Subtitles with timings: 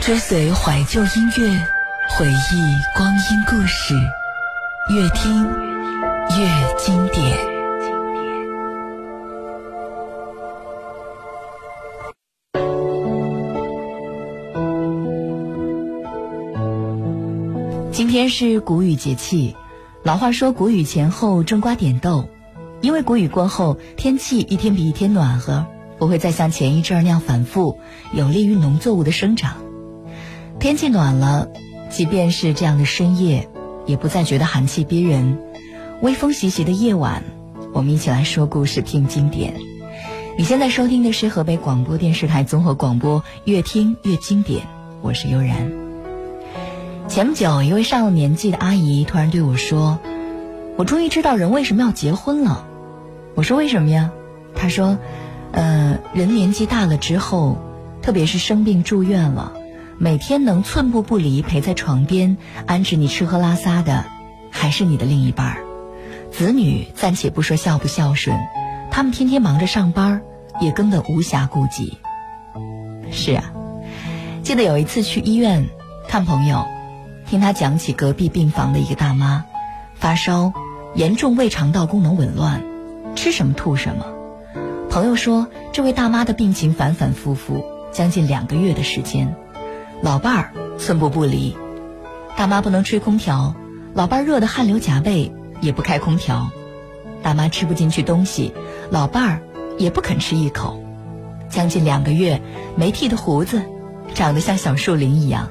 [0.00, 1.66] 追随怀旧音乐，
[2.08, 3.94] 回忆光阴故事，
[4.88, 5.46] 越听
[6.38, 7.36] 越经典。
[17.92, 19.54] 今天是谷雨节气，
[20.02, 22.30] 老话说谷雨前后种瓜点豆，
[22.80, 25.66] 因为谷雨过后天气一天比一天暖和，
[25.98, 27.78] 不会再像前一阵那样反复，
[28.14, 29.56] 有利于农作物的生长。
[30.60, 31.48] 天气暖了，
[31.88, 33.48] 即便是这样的深夜，
[33.86, 35.38] 也不再觉得寒气逼人。
[36.02, 37.24] 微风习习的夜晚，
[37.72, 39.54] 我们一起来说故事、听经典。
[40.36, 44.60] 你现在收听的是河北广播电视台综合广播《越听越经典》，
[45.00, 45.72] 我是悠然。
[47.08, 49.98] 前不久，一位上了年纪的阿姨突然对我说
[50.76, 52.66] ：“我终于知道人为什么要结婚了。”
[53.34, 54.10] 我说：“为什么呀？”
[54.54, 54.98] 她说
[55.52, 57.56] ：“呃，人年纪大了之后，
[58.02, 59.54] 特别是生病住院了。”
[60.02, 64.06] 每天能寸步不离陪在床边安置你吃喝拉撒的，
[64.50, 65.62] 还是你的另一半儿。
[66.32, 68.34] 子女暂且不说孝不孝顺，
[68.90, 70.22] 他们天天忙着上班，
[70.58, 71.98] 也根本无暇顾及。
[73.12, 73.52] 是啊，
[74.42, 75.68] 记得有一次去医院
[76.08, 76.64] 看朋友，
[77.26, 79.44] 听他讲起隔壁病房的一个大妈，
[79.96, 80.54] 发烧，
[80.94, 82.62] 严重胃肠道功能紊乱，
[83.14, 84.06] 吃什么吐什么。
[84.88, 89.36] 朋友说，这位大妈的病情反反复复，将近两个月的时间。
[90.02, 91.54] 老伴儿寸步不离，
[92.34, 93.54] 大妈不能吹空调，
[93.92, 95.30] 老伴儿热得汗流浃背
[95.60, 96.50] 也不开空调。
[97.22, 98.54] 大妈吃不进去东西，
[98.90, 99.42] 老伴儿
[99.76, 100.82] 也不肯吃一口。
[101.50, 102.40] 将近两个月，
[102.76, 103.60] 没剃的胡子，
[104.14, 105.50] 长得像小树林一样，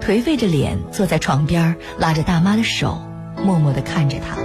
[0.00, 3.02] 颓废着脸坐在床边，拉着大妈的手，
[3.42, 4.36] 默默地看着她。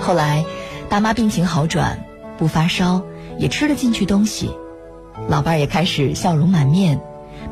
[0.00, 0.44] 后来，
[0.88, 2.04] 大妈病情好转，
[2.38, 3.02] 不发烧，
[3.38, 4.52] 也吃得进去东西，
[5.28, 7.00] 老伴儿也开始笑容满面。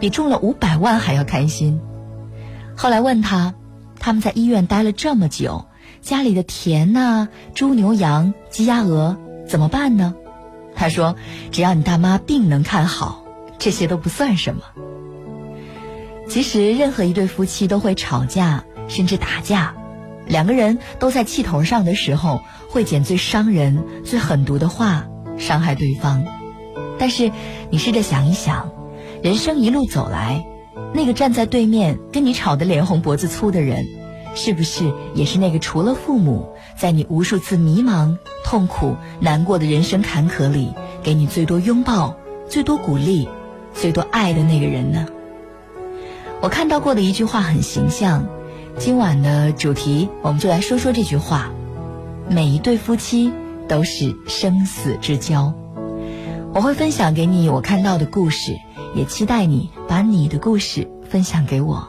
[0.03, 1.81] 比中了五百万还要开心。
[2.77, 3.55] 后来问他，
[4.01, 5.67] 他们在医院待了这么久，
[6.01, 10.17] 家里的田呐、猪牛羊、鸡鸭鹅怎么办呢？
[10.75, 11.15] 他说
[11.53, 13.23] ：“只要你大妈病能看好，
[13.61, 14.63] 这些都不算什么。”
[16.29, 19.73] 其实，任何一对夫妻都会吵架，甚至打架。
[20.27, 25.07] 两个人都在气头上的时候，会捡最伤人、最狠毒的话
[25.39, 26.25] 伤害对方。
[26.99, 27.31] 但是，
[27.71, 28.73] 你试着想一想。
[29.23, 30.45] 人生一路走来，
[30.93, 33.87] 那个站在对面跟你吵得脸红脖子粗的人，
[34.35, 40.75] 是不是也是那个除了父母，在你无数次迷茫、痛苦、难过的人生坎坷里，
[41.05, 42.17] 给你最多拥抱、
[42.49, 43.29] 最多鼓励、
[43.73, 45.07] 最多爱的那个人呢？
[46.41, 48.27] 我看到过的一句话很形象，
[48.77, 51.53] 今晚的主题我们就来说说这句话：
[52.29, 53.33] 每一对夫妻
[53.69, 55.55] 都是生死之交。
[56.53, 58.57] 我会分享给你我看到的故事。
[58.95, 61.87] 也期待你把你的故事分享给我，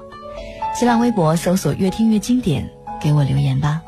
[0.75, 2.69] 新浪微博搜索“越听越经典”，
[3.01, 3.81] 给我留言吧。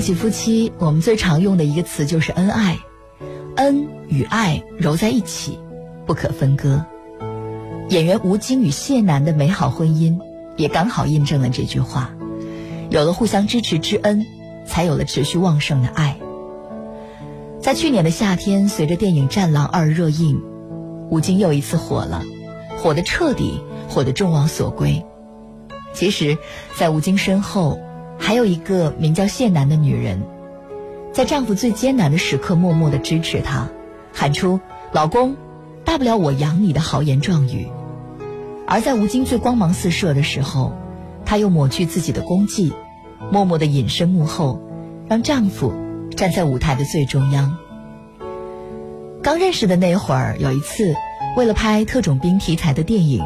[0.00, 2.78] 起夫妻，我们最常用的一个词就是恩爱，
[3.56, 5.58] 恩与爱揉在一起，
[6.06, 6.84] 不可分割。
[7.88, 10.18] 演员吴京与谢楠的美好婚姻，
[10.56, 12.12] 也刚好印证了这句话。
[12.88, 14.26] 有了互相支持之恩，
[14.66, 16.16] 才有了持续旺盛的爱。
[17.60, 20.40] 在去年的夏天，随着电影《战狼二》热映，
[21.10, 22.22] 吴京又一次火了，
[22.78, 25.04] 火得彻底，火得众望所归。
[25.92, 26.38] 其实，
[26.76, 27.80] 在吴京身后，
[28.30, 30.22] 还有一个名叫谢楠的女人，
[31.12, 33.68] 在丈夫最艰难的时刻默默的支持他，
[34.14, 34.60] 喊出
[34.94, 35.34] “老公，
[35.84, 37.66] 大不了我养你”的豪言壮语。
[38.68, 40.72] 而在吴京最光芒四射的时候，
[41.24, 42.72] 她又抹去自己的功绩，
[43.32, 44.60] 默默的隐身幕后，
[45.08, 45.72] 让丈夫
[46.16, 47.56] 站在舞台的最中央。
[49.24, 50.94] 刚认识的那会儿，有一次，
[51.36, 53.24] 为了拍特种兵题材的电影，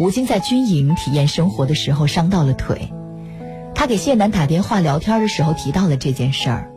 [0.00, 2.92] 吴京在军营体验生活的时候伤到了腿。
[3.80, 6.70] 他给谢楠打电话聊天的时候提到了这件事儿，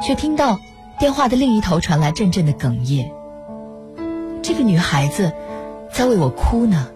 [0.00, 0.60] 却听到
[1.00, 3.10] 电话的另一头传来阵阵的哽咽。
[4.40, 5.32] 这个女孩子
[5.92, 6.90] 在为我哭呢，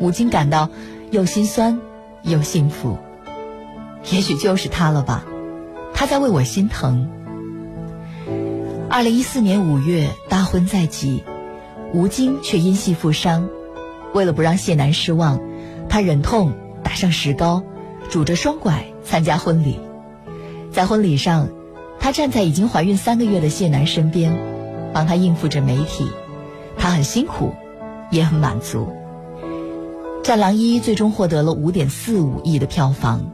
[0.00, 0.68] 吴京感到
[1.12, 1.78] 又心酸
[2.22, 2.98] 又幸福。
[4.10, 5.24] 也许就是她了吧，
[5.94, 7.08] 她在为我心疼。
[8.90, 11.22] 二零一四年五月，大婚在即，
[11.94, 13.48] 吴京却因戏负伤。
[14.12, 15.38] 为了不让谢楠失望，
[15.88, 17.62] 他忍痛打上石膏。
[18.10, 19.78] 拄着双拐参加婚礼，
[20.72, 21.48] 在婚礼上，
[21.98, 24.36] 她站在已经怀孕三个月的谢楠身边，
[24.92, 26.08] 帮他应付着媒体。
[26.78, 27.52] 她很辛苦，
[28.10, 28.88] 也很满足。
[30.22, 33.30] 《战狼一》最终获得了五点四五亿的票房，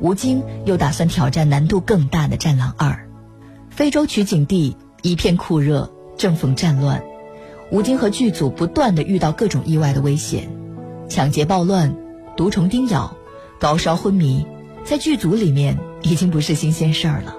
[0.00, 2.90] 吴京又打算挑战难度更大的《战狼二》。
[3.70, 7.02] 非洲取景地一片酷热，正逢战乱，
[7.70, 10.48] 吴京和剧组不断的遇到各种意外的危险，
[11.08, 11.96] 抢劫暴乱，
[12.36, 13.16] 毒虫叮咬。
[13.64, 14.46] 高烧昏迷，
[14.84, 17.34] 在剧组里面已经不是新鲜事儿了。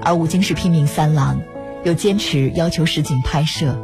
[0.00, 1.42] 而吴京是拼命三郎，
[1.82, 3.76] 又坚持要求实景拍摄，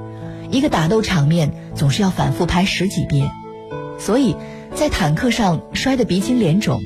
[0.52, 3.32] 一个打斗场面总是要反复拍十几遍，
[3.98, 4.36] 所以
[4.72, 6.80] 在坦克上摔得鼻青脸肿，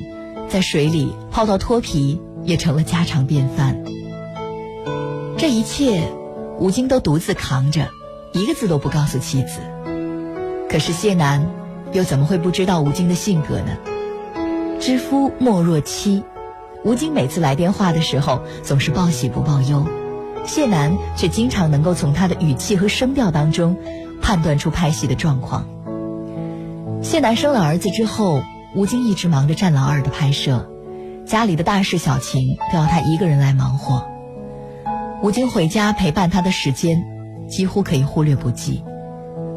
[0.49, 3.79] 在水里泡到脱皮也成了家常便饭。
[5.37, 6.01] 这一切，
[6.57, 7.89] 吴京都独自扛着，
[8.33, 9.59] 一个字都不告诉妻子。
[10.67, 11.47] 可是谢楠
[11.91, 13.77] 又怎么会不知道吴京的性格呢？
[14.79, 16.23] 知夫莫若妻，
[16.83, 19.85] 吴京每次来电话的时候总是报喜不报忧，
[20.45, 23.77] 谢楠却经常能够从他的语气和声调当中
[24.21, 25.65] 判断出拍戏的状况。
[27.01, 28.43] 谢楠生了儿子之后，
[28.75, 30.69] 吴京一直忙着《战狼二》的拍摄，
[31.25, 34.05] 家里的大事小情都要他一个人来忙活。
[35.21, 37.05] 吴京回家陪伴他的时间
[37.47, 38.83] 几乎可以忽略不计，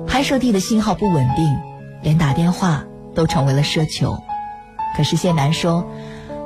[0.06, 1.56] 拍摄地的信号不稳定，
[2.02, 4.16] 连打电话都成为了奢求。
[4.94, 5.86] 可是谢楠说：“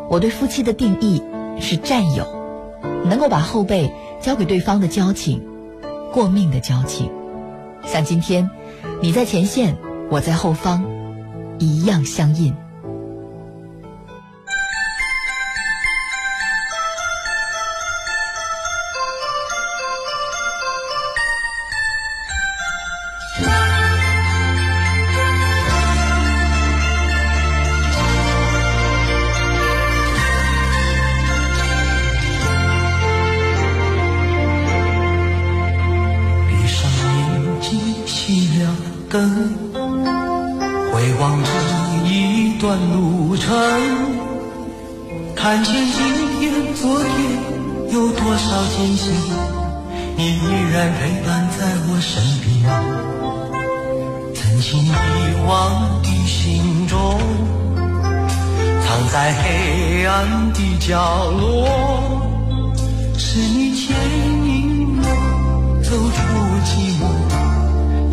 [0.08, 1.20] 我对夫妻的定义
[1.60, 2.24] 是战友，
[3.04, 5.42] 能够把后背交给对方的交情，
[6.12, 7.10] 过命的交情。
[7.84, 8.48] 像今天，
[9.02, 9.76] 你在前线，
[10.10, 10.84] 我在后方，
[11.58, 12.54] 一样相印。”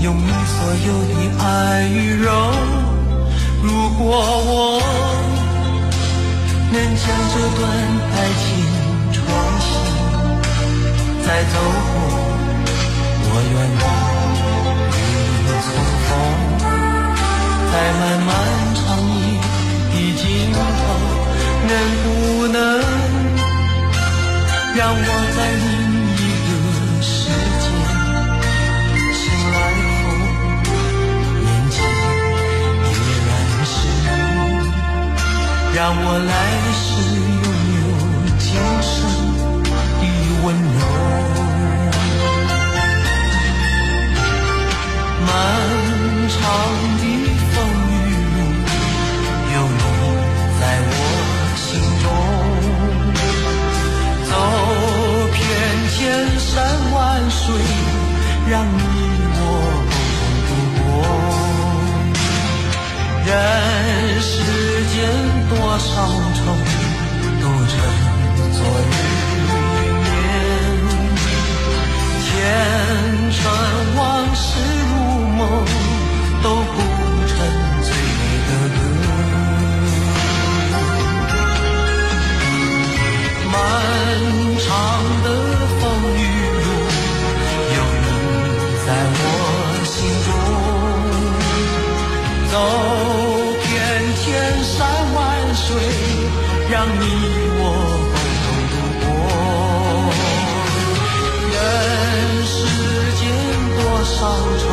[0.08, 1.12] 用你所有的
[1.44, 1.46] 爱
[1.90, 2.32] 与柔。
[3.62, 4.08] 如果
[4.48, 4.80] 我
[6.72, 7.62] 能将这段
[8.16, 8.48] 爱情
[9.12, 9.16] 重
[9.60, 9.68] 新
[11.26, 11.56] 再走
[11.92, 11.94] 过，
[13.20, 13.84] 我愿意
[14.96, 14.98] 与
[15.28, 15.68] 你重
[16.08, 16.10] 逢，
[17.70, 18.30] 在漫漫
[18.76, 18.80] 长
[19.12, 19.20] 夜
[19.92, 20.24] 的尽
[20.54, 20.56] 头，
[21.68, 21.72] 能
[22.04, 22.08] 不
[22.48, 22.56] 能
[24.74, 25.66] 让我在你
[35.78, 36.34] 让我来
[36.74, 36.90] 世
[37.22, 37.46] 拥
[37.78, 37.80] 有
[38.40, 38.50] 今
[38.82, 38.98] 生
[40.02, 40.04] 的
[40.44, 40.80] 温柔。
[45.22, 45.30] 漫
[46.34, 46.36] 长
[46.98, 47.04] 的
[47.54, 47.56] 风
[47.94, 47.94] 雨
[48.34, 48.38] 路，
[49.54, 49.80] 有你
[50.60, 50.92] 在我
[51.56, 51.66] 心
[52.02, 52.06] 中。
[54.26, 54.32] 走
[55.32, 55.38] 遍
[55.94, 55.96] 千
[56.40, 56.50] 山
[56.92, 56.98] 万
[57.30, 57.46] 水，
[58.50, 58.82] 让你
[59.38, 59.40] 我
[59.94, 59.96] 共
[60.48, 60.50] 同度
[60.82, 60.82] 过。
[63.28, 63.30] 人
[65.50, 65.88] 多少
[66.34, 66.42] 愁，
[67.42, 67.74] 都成
[68.52, 68.92] 昨日
[69.44, 70.14] 云烟。
[72.22, 72.26] 前
[73.32, 73.38] 尘
[73.96, 74.00] 往
[74.36, 74.46] 事
[74.90, 74.92] 如
[75.38, 75.40] 梦，
[76.44, 76.74] 都谱
[77.28, 77.32] 成
[77.82, 77.88] 最
[78.18, 78.78] 美的歌。
[83.50, 83.56] 漫
[84.60, 84.68] 长
[85.24, 85.26] 的
[85.80, 85.82] 风
[86.18, 86.20] 雨
[86.64, 86.68] 路，
[87.74, 88.06] 有你
[88.86, 89.22] 在我
[89.86, 90.28] 心中。
[92.52, 92.54] 走
[96.78, 97.02] 让你
[97.58, 97.62] 我
[98.14, 99.04] 共同度过。
[101.52, 101.58] 人
[102.46, 102.56] 世
[103.18, 103.22] 间
[103.76, 104.16] 多少
[104.62, 104.64] 愁，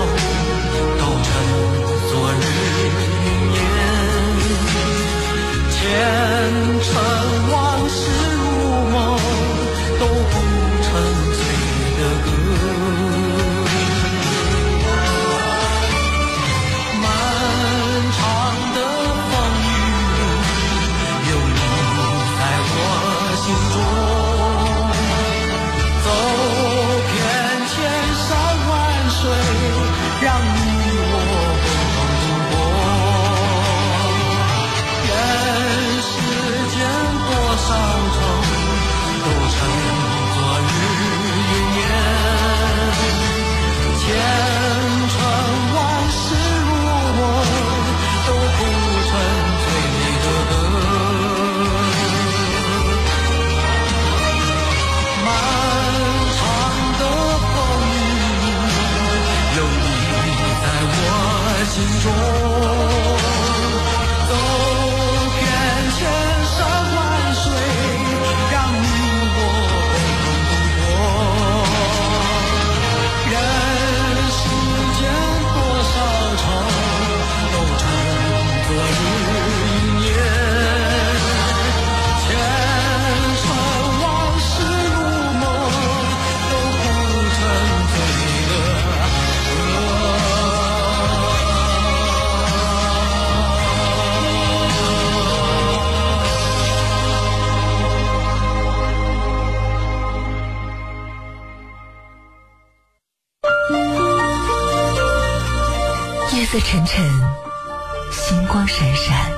[108.94, 109.32] 闪。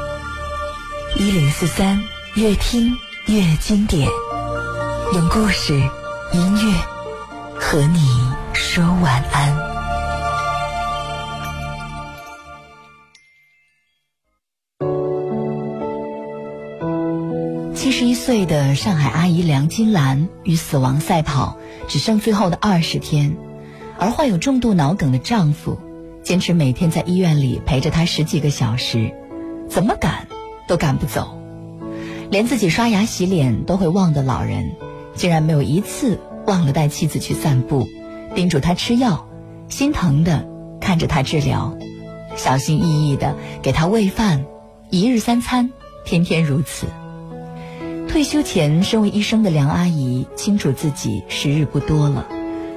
[1.17, 2.01] 一零四三，
[2.35, 2.95] 越听
[3.27, 4.09] 越经典，
[5.15, 5.73] 用故事、
[6.33, 6.75] 音乐
[7.59, 8.01] 和你
[8.53, 9.67] 说晚安。
[17.75, 21.57] 七十一岁的上海阿姨梁金兰与死亡赛跑，
[21.89, 23.37] 只剩最后的二十天，
[23.99, 25.81] 而患有重度脑梗的丈夫，
[26.23, 29.15] 坚持每天在医院里陪着她十几个小时，
[29.69, 30.27] 怎么赶
[30.69, 31.39] 都赶不走，
[32.31, 34.73] 连自己刷牙洗脸都会忘的老人，
[35.15, 37.89] 竟然没有一次忘了带妻子去散步，
[38.35, 39.29] 叮嘱她吃药，
[39.69, 40.49] 心疼的
[40.81, 41.77] 看着她治疗，
[42.37, 44.45] 小心翼翼的给她喂饭，
[44.91, 45.71] 一日三餐，
[46.05, 46.87] 天天如此。
[48.09, 52.27] 退休前，身为医生的梁阿姨清楚自己时日不多了，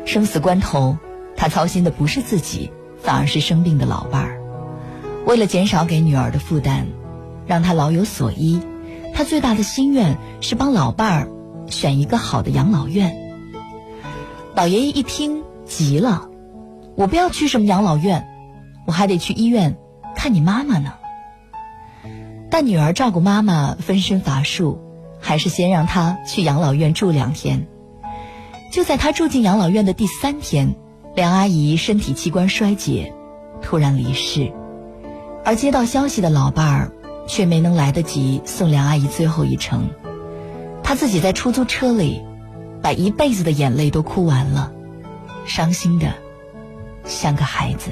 [0.05, 0.97] 生死关头，
[1.35, 4.38] 她操心的不是自己，反而是生病的老伴儿。
[5.25, 6.85] 为了减少给女儿的负担，
[7.45, 8.59] 让她老有所依。
[9.13, 11.27] 他最大的心愿是帮老伴儿
[11.67, 13.15] 选一个好的养老院。
[14.55, 16.29] 老爷爷一听急了
[16.95, 18.27] ：“我不要去什么养老院，
[18.87, 19.77] 我还得去医院
[20.15, 20.93] 看你妈妈呢。”
[22.49, 24.79] 但女儿照顾妈妈分身乏术，
[25.19, 27.67] 还是先让她去养老院住两天。
[28.71, 30.75] 就在她住进养老院的第三天，
[31.13, 33.13] 梁阿姨身体器官衰竭，
[33.61, 34.53] 突然离世。
[35.43, 36.91] 而接到消息的老伴儿，
[37.27, 39.89] 却没能来得及送梁阿姨最后一程。
[40.83, 42.21] 他自己在出租车里，
[42.81, 44.71] 把一辈子的眼泪都哭完了，
[45.45, 46.13] 伤心的
[47.05, 47.91] 像个孩子。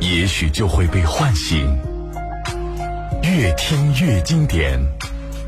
[0.00, 1.66] 也许就会被唤醒。
[3.22, 4.80] 越听越经典，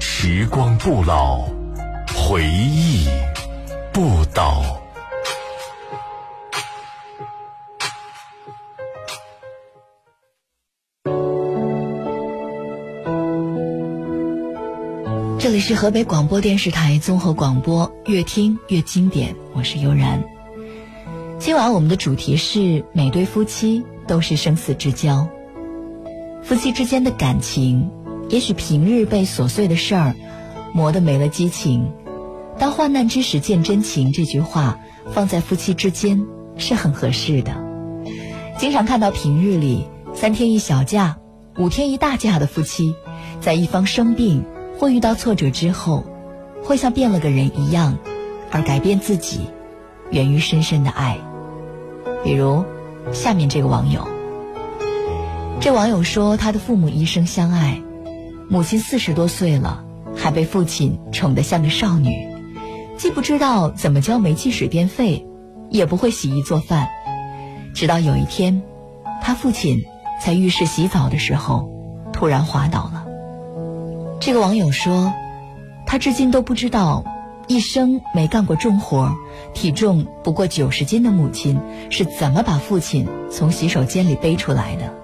[0.00, 1.46] 时光不老，
[2.14, 3.06] 回忆
[3.92, 4.62] 不倒。
[15.38, 19.34] 这里是河北广播电视台综合广播，越听越经典。
[19.54, 20.22] 我是悠然。
[21.38, 25.29] 今晚我们的主题是每对夫妻都是生死之交。
[26.42, 27.88] 夫妻之间的感情，
[28.29, 30.16] 也许平日被琐碎的事儿
[30.73, 31.92] 磨得没了激情，
[32.59, 34.81] 当患难之时见真情这句话
[35.12, 37.53] 放在夫妻之间是很合适的。
[38.59, 41.16] 经常看到平日里三天一小假、
[41.59, 42.94] 五天一大假的夫妻，
[43.40, 44.44] 在一方生病
[44.79, 46.05] 或遇到挫折之后，
[46.64, 47.99] 会像变了个人一样，
[48.51, 49.42] 而改变自己，
[50.11, 51.18] 源于深深的爱。
[52.25, 52.64] 比如，
[53.12, 54.07] 下面这个网友。
[55.61, 57.83] 这网友说，他的父母一生相爱，
[58.49, 59.85] 母亲四十多岁了，
[60.16, 62.29] 还被父亲宠得像个少女，
[62.97, 65.27] 既不知道怎么交煤气水电费，
[65.68, 66.88] 也不会洗衣做饭。
[67.75, 68.62] 直到有一天，
[69.21, 69.83] 他父亲
[70.25, 71.68] 在浴室洗澡的时候，
[72.12, 73.05] 突然滑倒了。
[74.21, 75.12] 这个网友说，
[75.87, 77.05] 他至今都不知道，
[77.48, 79.16] 一生没干过重活，
[79.54, 81.58] 体重不过九十斤的母亲
[81.90, 84.94] 是怎么把父亲从洗手间里背出来的。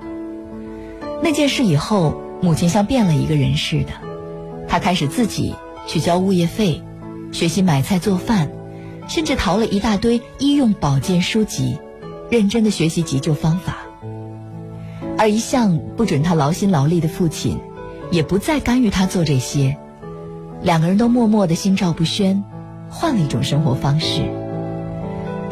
[1.22, 3.92] 那件事以后，母亲像变了一个人似的，
[4.68, 5.54] 她开始自己
[5.86, 6.82] 去交物业费，
[7.32, 8.50] 学习买菜做饭，
[9.08, 11.78] 甚至淘了一大堆医用保健书籍，
[12.30, 13.78] 认真的学习急救方法。
[15.16, 17.58] 而一向不准她劳心劳力的父亲，
[18.10, 19.78] 也不再干预她做这些，
[20.64, 22.42] 两个人都默默的心照不宣，
[22.88, 24.22] 换了一种生活方式。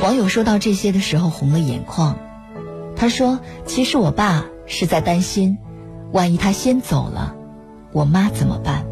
[0.01, 2.17] 网友说到这些的时候红了眼眶，
[2.97, 5.59] 他说：“其实我爸。”是在担心，
[6.13, 7.35] 万一他先走了，
[7.93, 8.87] 我妈怎么办？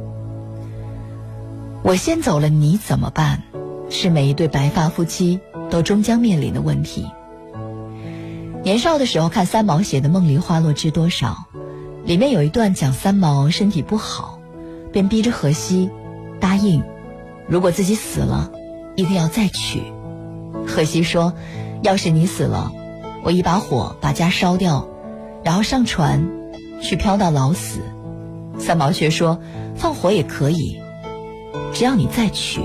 [1.83, 3.45] 我先走了，你怎么办？
[3.89, 7.07] 是每一对白发夫妻都终将面临的问题。
[8.63, 11.47] 年少的时候看三毛写的《梦里花落知多少》，
[12.05, 14.39] 里面有一段讲三毛身体不好，
[14.93, 15.89] 便逼着荷西
[16.41, 16.83] 答应，
[17.47, 18.51] 如果自己死了，
[18.97, 19.83] 一定要再娶。
[20.67, 21.33] 荷西说
[21.83, 22.73] ：“要是你死了，
[23.23, 24.89] 我一把火把家烧掉。”
[25.45, 26.29] 然后上船，
[26.83, 27.81] 去漂到老死。
[28.59, 29.41] 三毛却说
[29.77, 30.81] ：“放火也可以，
[31.73, 32.61] 只要你再娶。”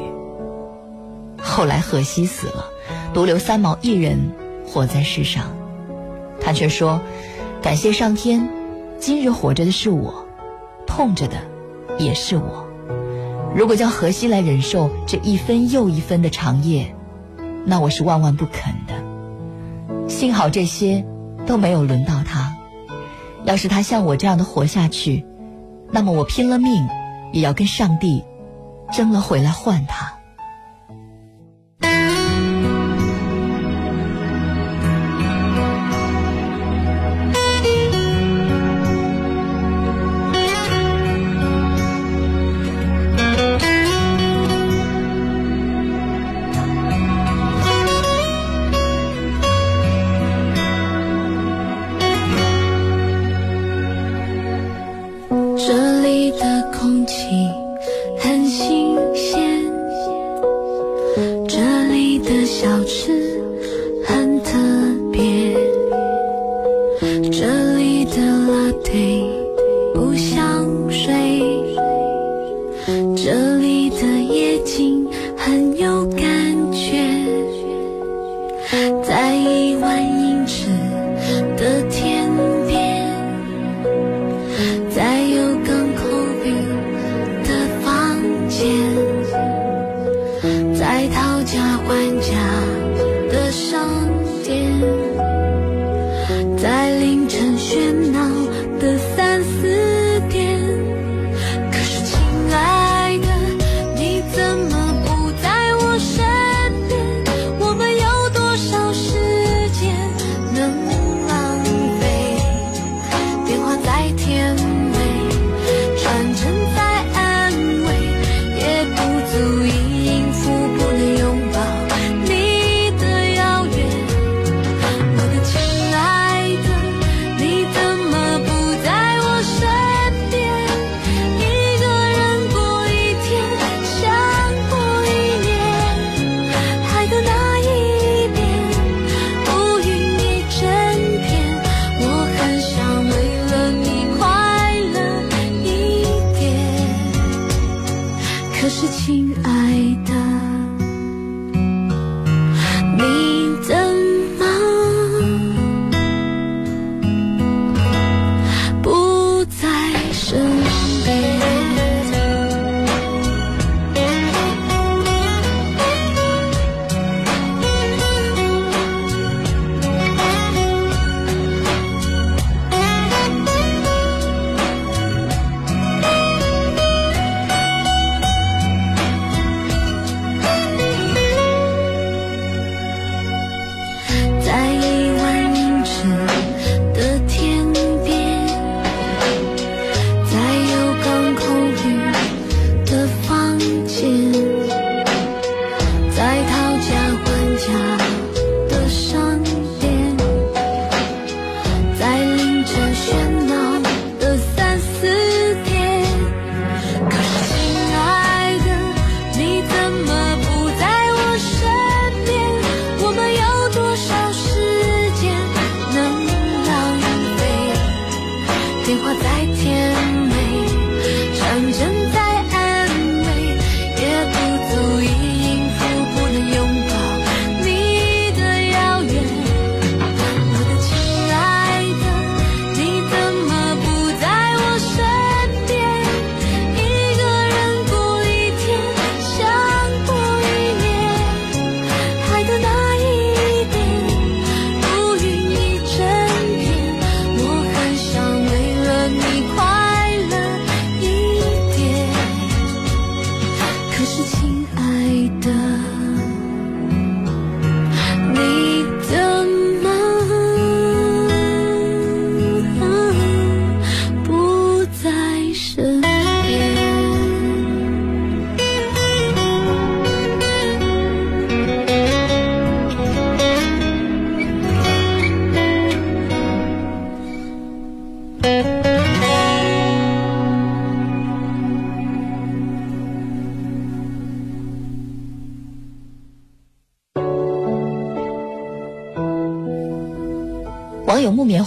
[1.41, 2.65] 后来荷西死了，
[3.13, 4.17] 独留三毛一人
[4.67, 5.55] 活在世上。
[6.41, 6.99] 他却说
[7.61, 8.49] ：“感谢上天，
[8.99, 10.25] 今日活着的是我，
[10.85, 11.37] 痛着的
[11.97, 12.64] 也是我。
[13.55, 16.93] 如果叫荷西来忍受这一分又一分的长夜，
[17.65, 20.09] 那我是万万不肯的。
[20.09, 21.05] 幸好这些
[21.47, 22.53] 都没有轮到他。”
[23.45, 25.25] 要是他像我这样的活下去，
[25.89, 26.85] 那么我拼了命
[27.31, 28.25] 也要跟上帝
[28.91, 30.14] 争了回来换他。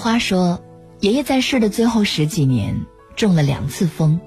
[0.09, 0.59] 花说，
[1.01, 4.19] 爷爷在世的最后十几年中了两次风，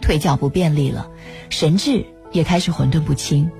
[0.00, 1.10] 腿脚不便利了，
[1.50, 3.50] 神志也开始混沌不清。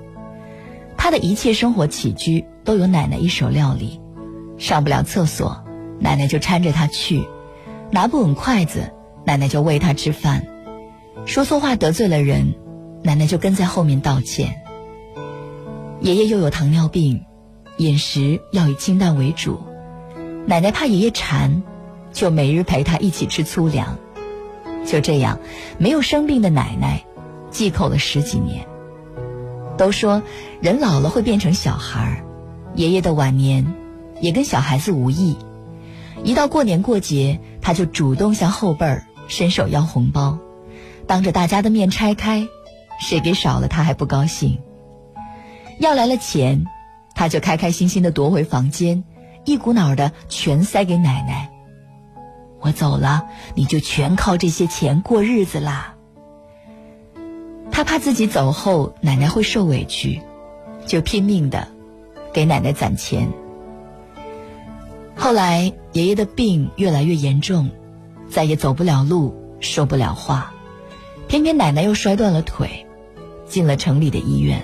[0.95, 3.99] 他的一切生活起居都由奶奶一手料理，
[4.57, 5.65] 上不了厕所，
[5.99, 7.27] 奶奶就搀着他去；
[7.91, 8.93] 拿不稳筷子，
[9.25, 10.43] 奶奶就喂他吃饭；
[11.25, 12.55] 说错话得罪了人，
[13.03, 14.61] 奶奶就跟在后面道歉。
[15.99, 17.25] 爷爷又有糖尿病，
[17.75, 19.61] 饮食要以清淡为主。
[20.47, 21.63] 奶奶怕爷爷馋，
[22.13, 23.97] 就每日陪他一起吃粗粮。
[24.85, 25.39] 就这样，
[25.79, 27.03] 没有生病的奶奶，
[27.49, 28.65] 忌口了十几年。
[29.77, 30.21] 都说
[30.61, 32.23] 人老了会变成小孩儿，
[32.75, 33.65] 爷爷的晚年
[34.21, 35.35] 也跟小孩子无异。
[36.23, 40.37] 一到过年过节，他就主动向后辈儿伸手要红包，
[41.07, 42.47] 当着大家的面拆开，
[43.01, 44.59] 谁给少了他还不高兴。
[45.79, 46.63] 要来了钱，
[47.15, 49.03] 他就开开心心的夺回房间，
[49.45, 51.51] 一股脑的全塞给奶奶。
[52.61, 55.95] 我走了，你就全靠这些钱过日子啦。
[57.71, 60.21] 他怕自己走后奶奶会受委屈，
[60.85, 61.67] 就拼命的
[62.33, 63.29] 给奶奶攒钱。
[65.15, 67.69] 后来爷爷的病越来越严重，
[68.29, 70.53] 再也走不了路，说不了话，
[71.27, 72.87] 偏偏奶奶又摔断了腿，
[73.45, 74.61] 进了城里的医院。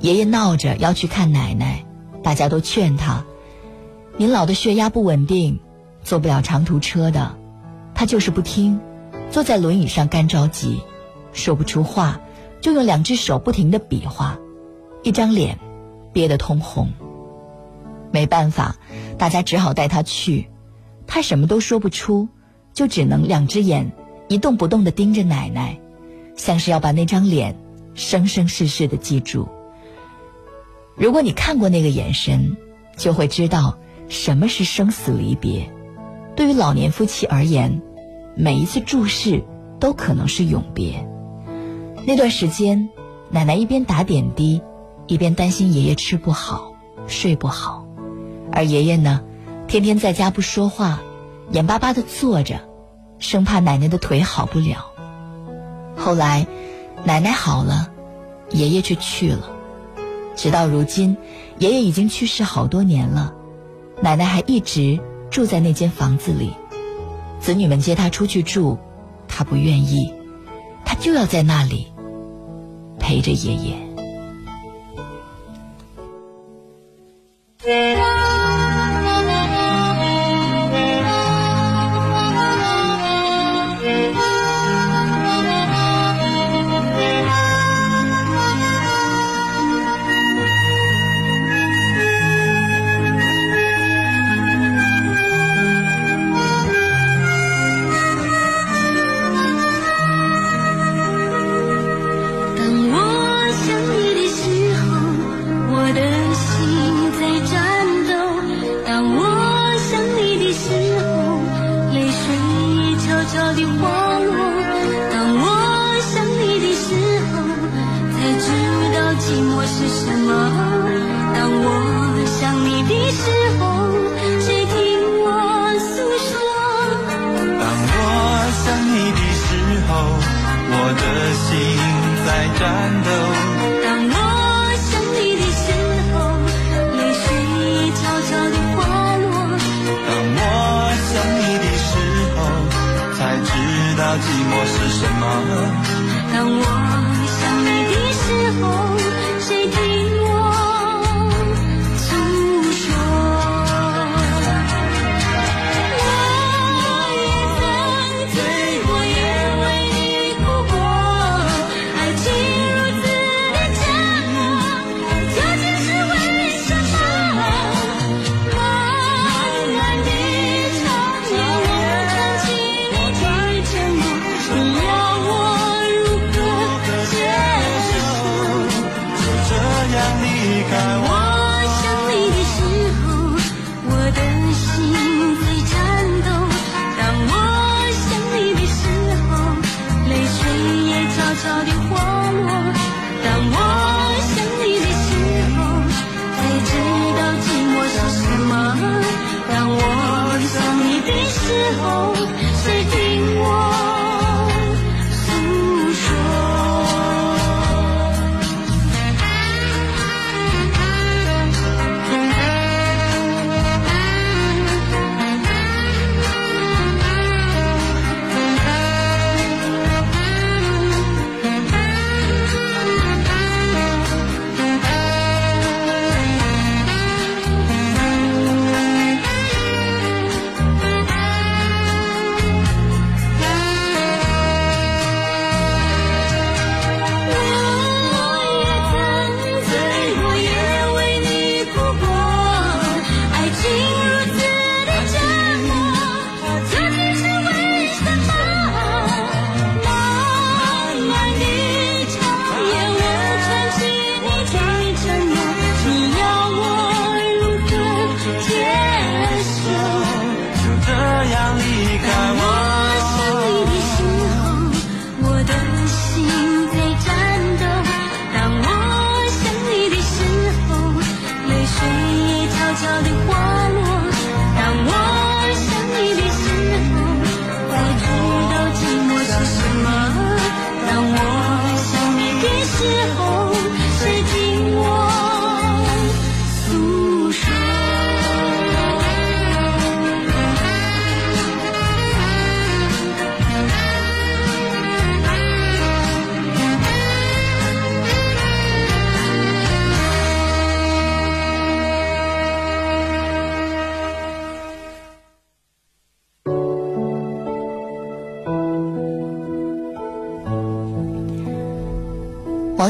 [0.00, 1.84] 爷爷闹着要去看奶奶，
[2.22, 3.24] 大家都劝他
[4.16, 5.60] ：“您老的血压不稳定，
[6.02, 7.36] 坐不了长途车的。”
[7.94, 8.80] 他就是不听，
[9.30, 10.80] 坐在轮椅上干着急。
[11.32, 12.20] 说不出话，
[12.60, 14.38] 就用两只手不停的比划，
[15.02, 15.58] 一张脸
[16.12, 16.90] 憋得通红。
[18.10, 18.76] 没办法，
[19.18, 20.48] 大家只好带他去。
[21.06, 22.28] 他什么都说不出，
[22.74, 23.92] 就只能两只眼
[24.28, 25.78] 一动不动的盯着奶奶，
[26.36, 27.56] 像是要把那张脸
[27.94, 29.48] 生生世世的记住。
[30.96, 32.56] 如果你看过那个眼神，
[32.96, 33.78] 就会知道
[34.12, 35.72] 什么是生死离别。
[36.36, 37.80] 对于老年夫妻而言，
[38.36, 39.42] 每一次注视
[39.80, 41.08] 都可能是永别。
[42.06, 42.90] 那段时间，
[43.30, 44.60] 奶奶一边打点滴，
[45.06, 46.74] 一边担心爷爷吃不好、
[47.06, 47.86] 睡不好，
[48.52, 49.22] 而爷爷呢，
[49.66, 51.00] 天天在家不说话，
[51.50, 52.60] 眼巴巴的坐着，
[53.18, 54.92] 生怕奶奶的腿好不了。
[55.96, 56.46] 后来，
[57.04, 57.88] 奶奶好了，
[58.50, 59.50] 爷爷却去了。
[60.36, 61.16] 直到如今，
[61.58, 63.34] 爷爷已经去世好多年了，
[64.02, 64.98] 奶奶还一直
[65.30, 66.50] 住在那间房子里。
[67.38, 68.78] 子女们接她出去住，
[69.28, 70.12] 她不愿意，
[70.84, 71.86] 她就要在那里。
[72.98, 73.91] 陪着爷爷。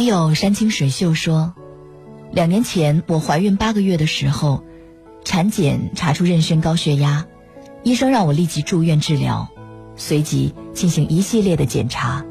[0.03, 1.55] 网友山清水秀说，
[2.32, 4.64] 两年前我怀孕八个月的时候，
[5.22, 7.28] 产检查出妊娠高血压，
[7.84, 9.48] 医生让我立即住院治疗，
[9.94, 12.24] 随即进行一系列的检查。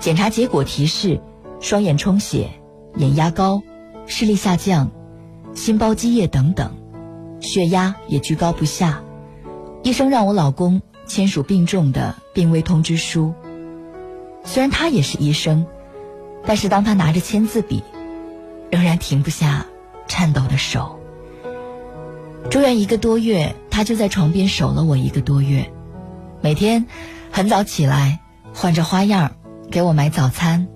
[0.00, 1.20] 检查结果提示
[1.60, 2.50] 双眼充血、
[2.96, 3.62] 眼压高、
[4.08, 4.90] 视力下降、
[5.54, 6.76] 心包积液等等，
[7.38, 9.00] 血压也居高不下。
[9.84, 13.32] 医生让我老公签署病重的病危通知书。
[14.42, 15.64] 虽然他也是医生。
[16.46, 17.82] 但是当他拿着签字笔，
[18.70, 19.66] 仍然停不下
[20.08, 20.98] 颤抖的手。
[22.50, 25.70] 住院一个多月，他就在床边守了我一个多月，
[26.40, 26.86] 每天
[27.30, 28.20] 很早起来，
[28.54, 29.32] 换着花样
[29.70, 30.66] 给我买早餐。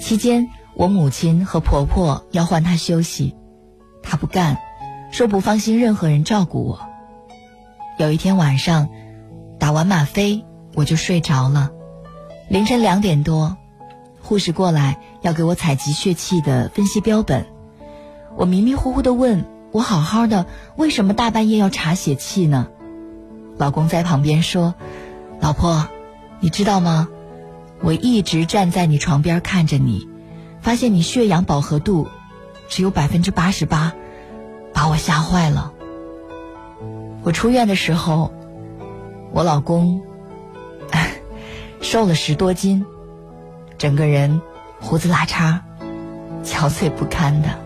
[0.00, 3.34] 期间，我母亲和婆婆要换他休息，
[4.02, 4.58] 他不干，
[5.10, 6.80] 说不放心任何人照顾我。
[7.98, 8.90] 有一天晚上，
[9.58, 11.70] 打完吗啡，我就睡着了。
[12.48, 13.56] 凌晨两点多。
[14.26, 17.46] 护士过来要给我采集血气的分析标本，
[18.34, 22.66] 我迷迷糊糊的问我好好的，为什么大半夜要查血气呢？
[23.56, 24.74] 老公在旁边说
[25.38, 25.86] ：“老婆，
[26.40, 27.08] 你知道吗？
[27.80, 30.08] 我一直站在你床边看着你，
[30.60, 32.08] 发现你血氧饱和度
[32.68, 33.92] 只有百分之八十八，
[34.72, 35.72] 把我吓坏了。
[37.22, 38.32] 我出院的时候，
[39.32, 40.02] 我老公
[41.80, 42.84] 瘦了十多斤。”
[43.78, 44.40] 整个人
[44.80, 45.58] 胡子拉碴、
[46.42, 47.65] 憔悴不堪的。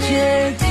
[0.00, 0.65] 决定。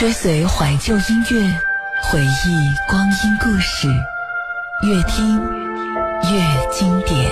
[0.00, 1.60] 追随怀旧音乐，
[2.04, 3.86] 回忆光阴故事，
[4.82, 5.38] 越听
[6.22, 6.40] 越
[6.72, 7.30] 经典。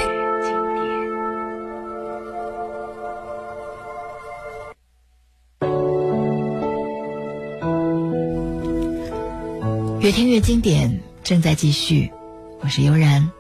[10.01, 12.13] 越听越经典正在继续，
[12.61, 13.31] 我是悠然。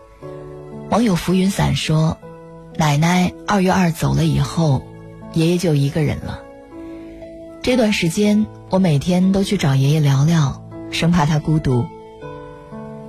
[0.89, 2.16] 网友浮云散说，
[2.79, 4.87] 奶奶二月二走了以后，
[5.35, 6.47] 爷爷就一个人了。
[7.68, 11.84] 这段时间，我每天都去找爷爷聊聊，生怕他孤独。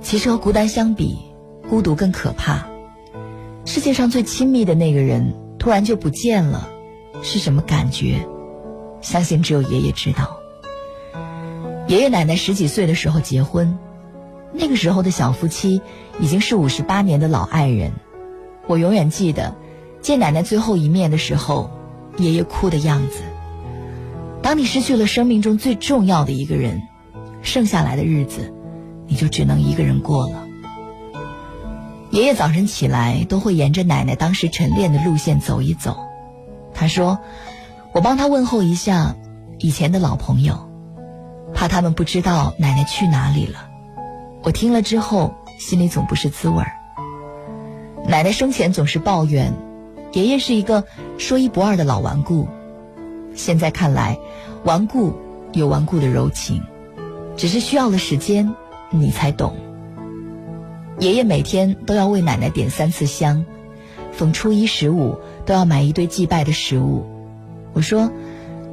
[0.02, 1.16] 其实和孤单相比，
[1.70, 2.66] 孤独更可怕。
[3.64, 6.68] 世界上最亲密的那个人突然就不见了，
[7.22, 8.28] 是什么感觉？
[9.00, 10.36] 相信只有爷爷知道。
[11.88, 13.78] 爷爷奶奶十几岁的时候结婚，
[14.52, 15.80] 那个时候的小夫妻
[16.20, 17.92] 已经是五十八年的老爱人。
[18.66, 19.56] 我永远记得
[20.02, 21.70] 见奶奶最后一面的时候，
[22.18, 23.22] 爷爷哭的样子。
[24.42, 26.82] 当你失去了生命中最重要的一个人，
[27.42, 28.52] 剩下来的日子，
[29.06, 30.46] 你就只能一个人过了。
[32.10, 35.96] 爷爷早晨起来都会沿着奶奶当时晨练的路线走一走。
[36.74, 37.18] 他说
[37.92, 39.14] ：“我帮他问候一下
[39.58, 40.68] 以前的老朋友。”
[41.54, 43.68] 怕他们不知道奶奶去哪里了，
[44.42, 46.72] 我听了之后心里总不是滋味儿。
[48.06, 49.52] 奶奶生前总是抱怨，
[50.12, 50.84] 爷爷是一个
[51.18, 52.48] 说一不二的老顽固。
[53.34, 54.18] 现在看来，
[54.64, 55.14] 顽固
[55.52, 56.62] 有顽固的柔情，
[57.36, 58.54] 只是需要了时间，
[58.90, 59.56] 你才懂。
[60.98, 63.46] 爷爷每天都要为奶奶点三次香，
[64.12, 67.06] 逢初一十五都要买一堆祭拜的食物。
[67.72, 68.10] 我说，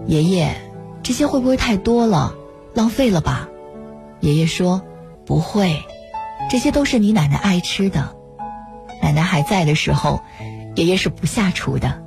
[0.07, 0.55] 爷爷，
[1.03, 2.35] 这些会不会太多了？
[2.73, 3.47] 浪费了吧？
[4.19, 4.81] 爷爷说
[5.25, 5.83] ：“不会，
[6.49, 8.15] 这些都是你奶奶爱吃的。
[9.01, 10.21] 奶奶还在的时候，
[10.75, 12.03] 爷爷是不下厨的。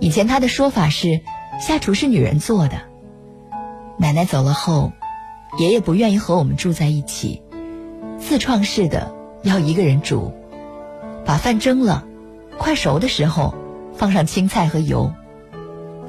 [0.00, 1.20] 以前他的说法是，
[1.60, 2.80] 下厨是女人做的。
[3.98, 4.92] 奶奶走了后，
[5.58, 7.42] 爷爷不愿意和我们住在一起，
[8.18, 10.32] 自创式的要一个人煮，
[11.24, 12.04] 把饭蒸了，
[12.58, 13.54] 快熟的时候
[13.94, 15.12] 放上青菜和油。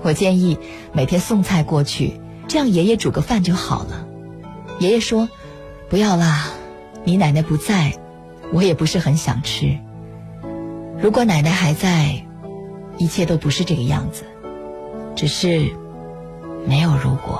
[0.01, 0.57] 我建议
[0.93, 4.05] 每天送菜过去。”这样爷爷煮个饭就好了。
[4.79, 5.29] 爷爷说
[5.89, 6.49] ：“不要啦，
[7.05, 7.93] 你奶奶不在，
[8.51, 9.79] 我也不是很想吃。
[10.99, 12.25] 如果奶奶还在，
[12.97, 14.25] 一切都不是这个样子，
[15.21, 15.47] 只是
[16.67, 17.39] 没有如果。”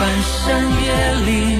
[0.00, 1.59] 翻山越岭，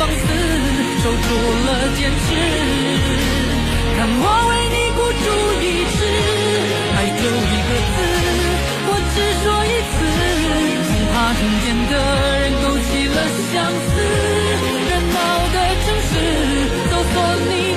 [0.00, 0.16] 放肆，
[1.02, 1.28] 守住
[1.66, 2.26] 了坚持。
[3.98, 5.28] 看我为你孤注
[5.60, 6.00] 一掷，
[6.96, 8.00] 爱就一个字，
[8.88, 9.94] 我只说一次。
[10.88, 11.92] 恐怕听见的
[12.40, 13.16] 人勾起了
[13.52, 13.92] 相思，
[14.88, 15.20] 热闹
[15.52, 16.12] 的城市，
[16.88, 17.14] 搜索
[17.50, 17.69] 你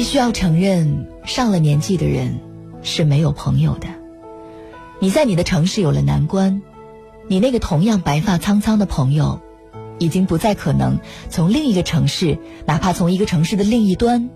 [0.00, 2.40] 必须要承认，上了年纪的人
[2.80, 3.86] 是没有朋友的。
[4.98, 6.62] 你在你的城市有了难关，
[7.28, 9.42] 你那个同样白发苍苍的朋友，
[9.98, 14.30] 已经不再可能从另一个城市，哪怕从一个城市的另一端，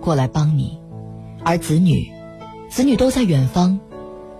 [0.00, 0.78] 过来帮你。
[1.42, 2.12] 而子女，
[2.70, 3.80] 子女都在远方，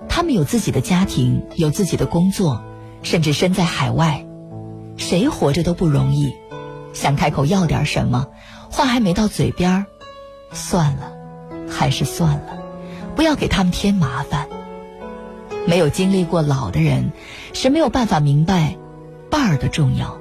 [0.09, 2.63] 他们有自己的家庭，有自己的工作，
[3.03, 4.25] 甚至身在海外，
[4.97, 6.33] 谁活着都不容易。
[6.93, 8.29] 想开口要点什么，
[8.71, 9.87] 话还没到嘴边儿。
[10.53, 11.13] 算了，
[11.69, 12.59] 还是算了，
[13.15, 14.49] 不要给他们添麻烦。
[15.67, 17.13] 没有经历过老的人，
[17.53, 18.77] 是没有办法明白
[19.31, 20.19] 伴儿的重要。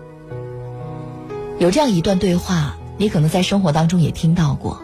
[1.57, 4.81] 有这样一段对话，你可能在生活当中也听到过：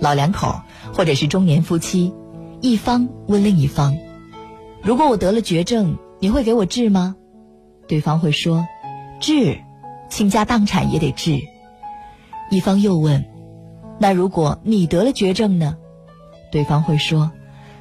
[0.00, 0.60] 老两口
[0.94, 2.14] 或者是中年夫妻，
[2.60, 3.96] 一方问另一方
[4.82, 7.14] ：“如果我得了绝症，你会给我治吗？”
[7.86, 8.66] 对方会说
[9.20, 9.60] ：“治，
[10.08, 11.40] 倾家荡产也得治。”
[12.50, 13.24] 一方又问。
[14.02, 15.76] 那如果你得了绝症呢？
[16.50, 17.30] 对方会说：“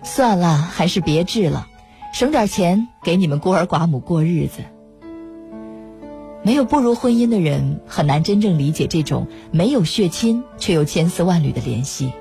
[0.04, 1.70] 算了，还是别治了，
[2.14, 4.64] 省点钱给你们孤儿寡母过日子。”
[6.44, 12.12] 没有步入婚姻的人很难真正理解这种没有血亲却又千丝万缕的联系。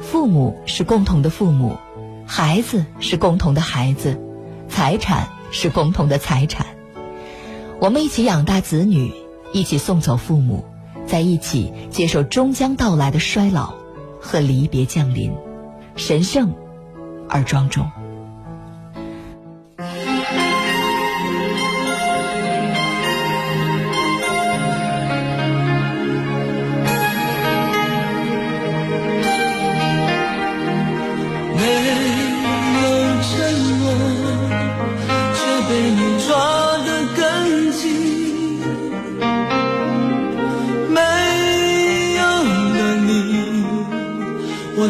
[0.00, 1.76] 父母是共同的父母，
[2.26, 4.18] 孩子是共同的孩子，
[4.68, 6.66] 财产是共同的财产。
[7.78, 9.12] 我们一起养大子女，
[9.52, 10.64] 一起送走父母。
[11.06, 13.74] 在一起接受终将到来的衰老
[14.20, 15.32] 和离别降临，
[15.96, 16.52] 神圣
[17.28, 17.90] 而庄重。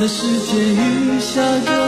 [0.02, 1.81] 的世界雨下个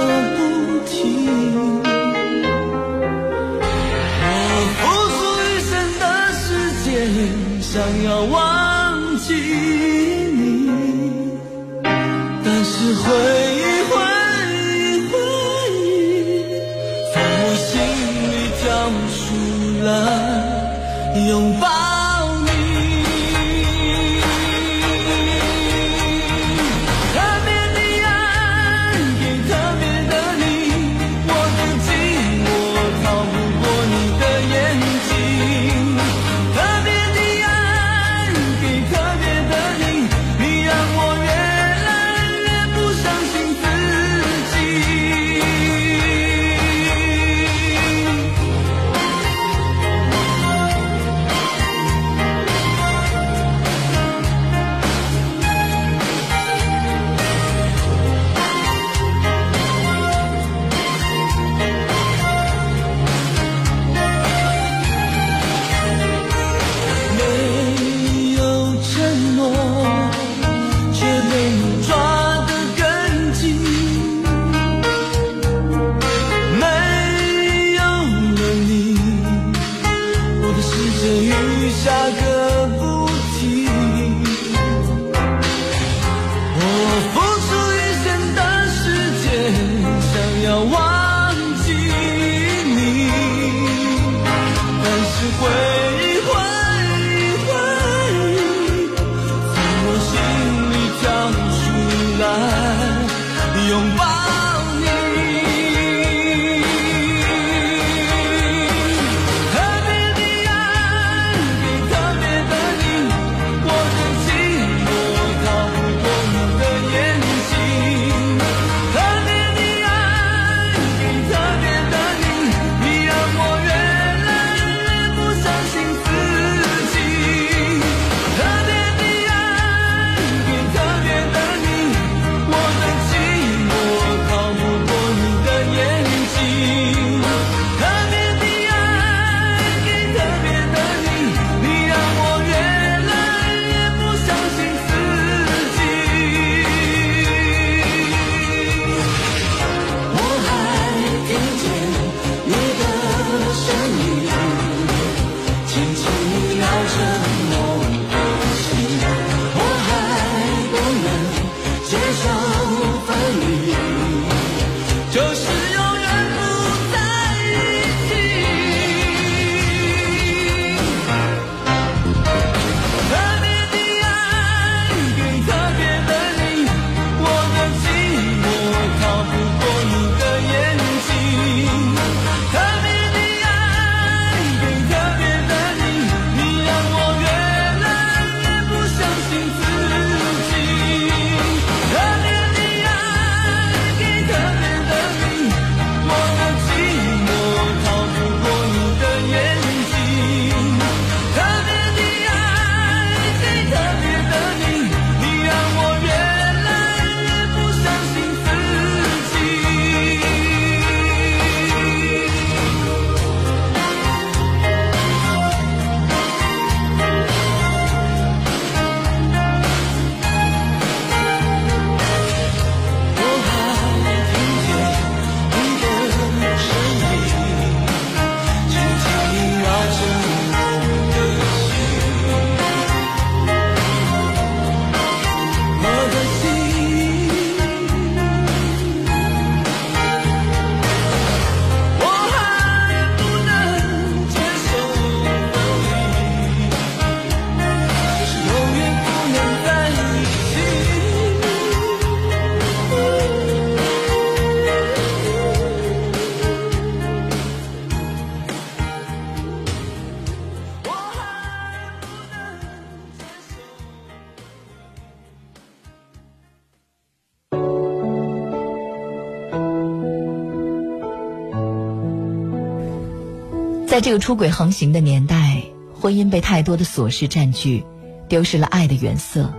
[273.95, 275.62] 在这个出轨横行的年代，
[275.95, 277.86] 婚姻被太多的琐事占据，
[278.28, 279.55] 丢失了爱的原色。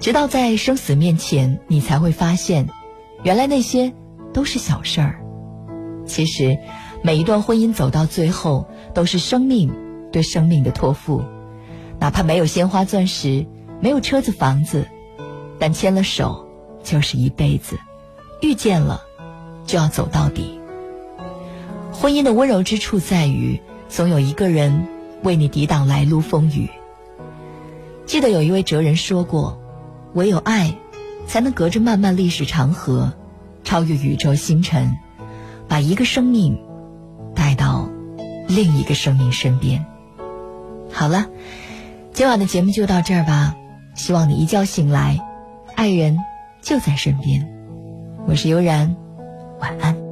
[0.00, 2.70] 直到在生死面前，你才会发现，
[3.22, 3.92] 原来那些
[4.32, 5.20] 都是小事儿。
[6.06, 6.56] 其实，
[7.02, 9.70] 每一段婚姻走到最后，都是生命
[10.10, 11.22] 对生命的托付。
[11.98, 13.46] 哪怕没有鲜花钻石，
[13.78, 14.88] 没有车子房子，
[15.58, 16.48] 但牵了手
[16.82, 17.78] 就是一辈子。
[18.40, 19.02] 遇见了，
[19.66, 20.58] 就要走到底。
[22.00, 24.88] 婚姻的温柔之处在于，总有一个人
[25.22, 26.70] 为你抵挡来路风雨。
[28.06, 29.60] 记得有一位哲人说过
[30.14, 30.74] ：“唯有爱，
[31.26, 33.12] 才能隔着漫漫历史长河，
[33.64, 34.96] 超越宇宙星辰，
[35.68, 36.58] 把一个生命
[37.34, 37.90] 带到
[38.48, 39.84] 另一个生命身边。”
[40.90, 41.26] 好了，
[42.14, 43.54] 今晚的节目就到这儿吧。
[43.94, 45.20] 希望你一觉醒来，
[45.76, 46.16] 爱人
[46.62, 47.46] 就在身边。
[48.26, 48.96] 我是悠然，
[49.60, 50.09] 晚安。